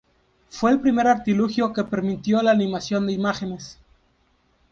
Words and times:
Fue 0.49 0.71
el 0.71 0.79
primer 0.79 1.05
artilugio 1.05 1.73
que 1.73 1.83
permitió 1.83 2.41
la 2.41 2.49
animación 2.49 3.05
de 3.05 3.13
imágenes. 3.13 3.77